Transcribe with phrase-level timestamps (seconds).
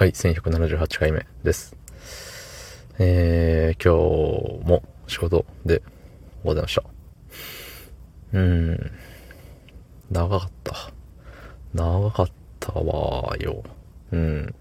[0.00, 1.76] はい、1178回目です。
[2.98, 5.82] えー、今日も仕事で
[6.42, 6.82] ございました。
[8.32, 8.92] うーん、
[10.10, 10.90] 長かった。
[11.74, 12.28] 長かっ
[12.58, 13.62] たわーよ。
[14.12, 14.54] うん。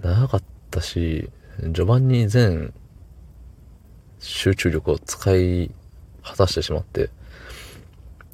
[0.00, 2.72] 長かったし、序盤に全
[4.20, 5.70] 集中力を使い
[6.22, 7.10] 果たしてしまって、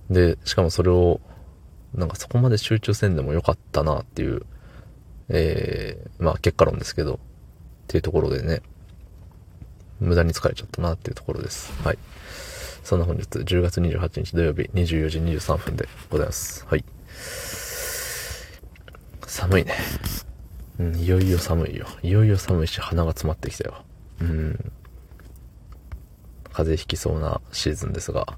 [0.08, 1.20] で、しかもそれを、
[1.94, 4.46] なんかそこまで集中せんでもよかったなっていう
[5.28, 7.18] えー、まあ結果論ですけど、っ
[7.88, 8.62] ていうところでね、
[10.00, 11.72] 無駄に疲れちゃったなっていうところです。
[11.82, 11.98] はい。
[12.82, 16.66] そんな本日、10月28日土曜日24時23分でございます。
[16.66, 16.84] はい。
[19.26, 19.74] 寒いね。
[20.78, 21.86] うん、いよいよ寒いよ。
[22.02, 23.84] いよいよ寒いし、鼻が詰まってきたよ。
[24.20, 24.72] うん。
[26.52, 28.36] 風邪ひきそうなシーズンですが、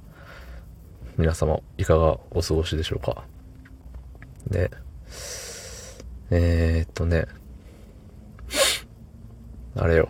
[1.17, 3.25] 皆様、いかがお過ごしでしょうか。
[4.51, 4.71] ね。
[6.37, 7.27] えー、っとね、
[9.77, 10.09] あれよ。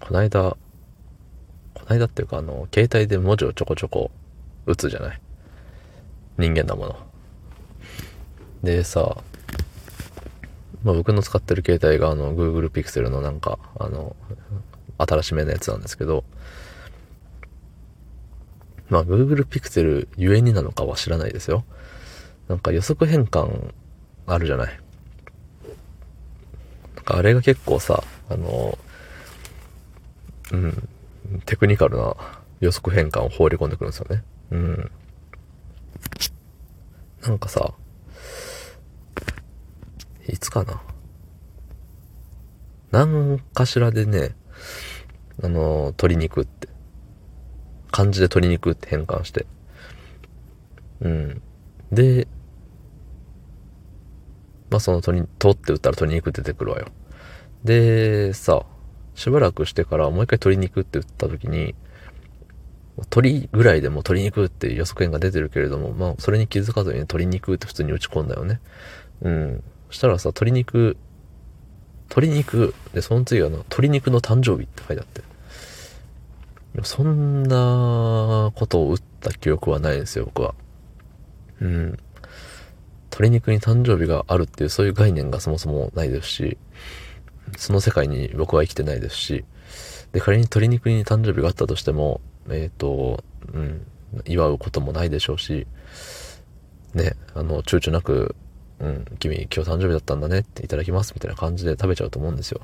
[0.00, 0.56] こないだ、
[1.74, 4.10] こないだっていうかあの、携帯で文字をちょこちょこ
[4.66, 5.20] 打つじゃない？
[6.38, 6.96] 人間だもの。
[8.64, 9.22] でさ、
[10.82, 14.16] まあ、僕の使ってる携帯があの Google Pixel のなんかあの
[14.98, 16.24] 新しめのやつなんですけど
[18.88, 21.64] まあ Google Pixel ゆえになのかは知らないですよ
[22.48, 23.72] なんか予測変換
[24.26, 24.80] あるじゃない？
[26.96, 28.78] なんかあれが結構さ、あの、
[30.52, 30.88] うん、
[31.44, 32.16] テクニカルな
[32.60, 34.24] 予測変換を放り込んでくるんですよね。
[34.50, 34.90] うん。
[37.22, 37.74] なんかさ、
[40.26, 40.82] いつかな？
[42.90, 44.34] 何かしらでね、
[45.42, 46.68] あの、鶏肉って、
[47.90, 49.46] 漢字で鶏肉って変換して、
[51.00, 51.42] うん。
[51.92, 52.26] で、
[54.70, 56.86] まあ、その鳥、取って打ったら鶏肉出てくるわよ。
[57.64, 58.64] で、さ、
[59.14, 61.74] しばらくしてからもう一回鶏肉って打った時に、
[63.10, 68.60] 鳥ぐらいでも鶏肉って予測円が出てるけれども、まあ、それに気づかずに、鶏肉って普通に打ち込んだよね。
[69.22, 69.64] うん。
[69.90, 70.96] したらさ、鶏肉、
[72.10, 75.22] 鶏肉、で、その次はの、鶏肉の誕生日って書いてあって。
[76.84, 80.54] そんなことを打った記憶はないんですよ、僕は。
[81.60, 81.98] うん。
[83.18, 86.56] 鶏肉に誕生日があるっていうそういう概念がそもそもないですし、
[87.56, 89.44] その世界に僕は生きてないですし、
[90.12, 93.84] で、仮に鶏肉に誕生日があったとしても、えっ、ー、と、うん、
[94.24, 95.66] 祝うこともないでしょうし、
[96.94, 98.36] ね、あの、躊躇なく、
[98.78, 102.60] うん、君今日誕生日だったんだねっていただきますみたいな感じで食べちゃうと思うんですよ。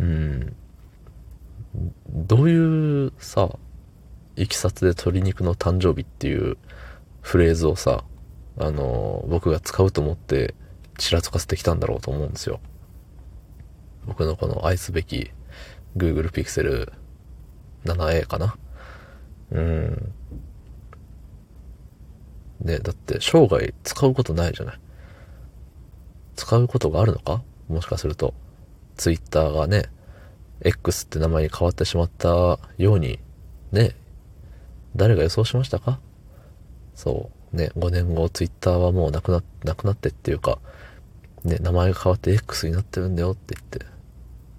[0.00, 0.56] うん。
[2.08, 3.56] どういうさ、
[4.34, 6.56] いきさつで鶏肉の誕生日っていう
[7.22, 8.02] フレーズをさ、
[8.58, 10.54] あの、僕が使うと思って
[10.98, 12.60] ちらつかせてきたんだろうと思うんですよ。
[14.06, 15.30] 僕のこの愛すべき
[15.96, 16.92] Google Pixel
[17.84, 18.56] 7a かな。
[19.50, 20.12] うん。
[22.60, 24.80] ね、だって生涯使うことないじゃない。
[26.36, 27.42] 使うことがあるのか？
[27.68, 28.32] もしかすると。
[28.96, 29.84] Twitter がね、
[30.62, 33.18] X って名前に変わってしまったように、
[33.72, 33.94] ね、
[34.94, 36.00] 誰が予想しましたか？
[36.94, 37.45] そう。
[37.56, 40.58] ね、5年後、ツイッターはもうなくな、なくなってっていうか、
[41.42, 43.86] ね、名前が変わって X になってるんだよって言って、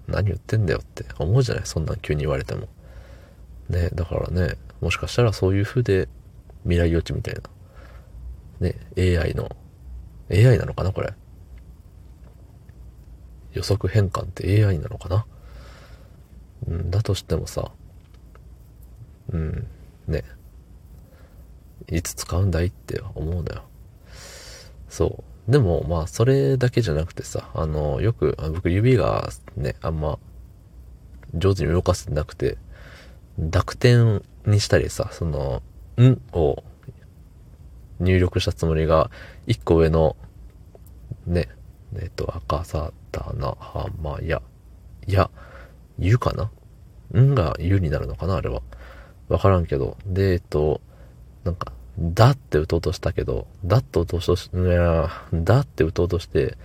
[0.08, 2.68] 何言ってんだよって思うじゃないそんなん急に言われても。
[3.68, 6.08] ね、だからね、もしかしたらそういう風で
[6.64, 7.40] 未来予知みたいな。
[8.60, 9.48] ね、AI の、
[10.30, 11.14] AI なのかなこれ。
[13.52, 15.26] 予測変換って AI なのかな
[16.66, 17.70] うん、だとしてもさ、
[19.32, 19.66] うん、
[20.08, 20.24] ね、
[21.90, 23.62] いつ使うんだいって思うのよ。
[24.88, 25.50] そう。
[25.50, 30.18] でも、まあ、それだけじゃなくてさ、あの、よく、僕指がね、あんま
[31.34, 32.58] 上手に動かせてなくて、
[33.38, 35.62] 濁点にしたりさ、その、
[35.98, 36.62] んを
[38.00, 39.10] 入力したつもりが、
[39.46, 40.16] 一個上の、
[41.26, 41.48] ね、
[41.96, 44.42] えっと、赤さたな、はまや、
[45.06, 45.30] や、
[45.98, 46.50] ゆかな？
[47.18, 48.62] んがゆになるのかなあれは。
[49.28, 49.96] わからんけど。
[50.06, 50.80] で、えっと、
[51.44, 56.56] なんか、だって打とうとしたけど、だって打とうとし、いやだって打とうとして、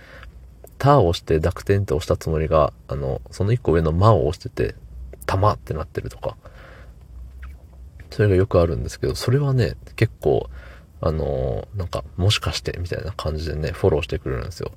[0.78, 4.76] たを押して濁点って押したつもりが、あの、その一個上のまを押してて、
[5.26, 6.36] たまってなってるとか、
[8.10, 10.48] それがよくあるんですけど、それはね、結構、
[11.00, 14.70] あのなんか、もしかしてみたいな感じでね、フォローしてくれるんですよ。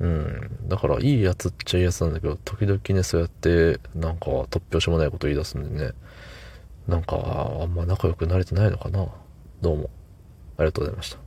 [0.00, 0.68] うん。
[0.68, 5.92] だから、いいやつっちゃいいやつなんだけど、時々ね、そうやって、なんか、突拍子もないこと言い出すんでね、
[6.88, 7.16] なんか、
[7.62, 9.06] あんま仲良くなれてないのかな。
[9.64, 9.88] どうも
[10.58, 11.23] ありがとうございました。